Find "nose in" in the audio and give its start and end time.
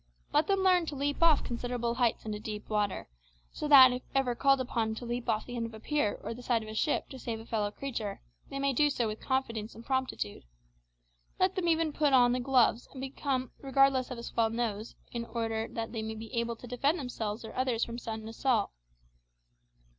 14.53-15.23